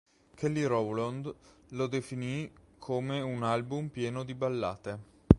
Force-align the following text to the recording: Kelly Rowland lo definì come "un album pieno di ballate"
Kelly 0.35 0.63
Rowland 0.63 1.31
lo 1.73 1.85
definì 1.85 2.51
come 2.79 3.21
"un 3.21 3.43
album 3.43 3.89
pieno 3.89 4.23
di 4.23 4.33
ballate" 4.33 4.97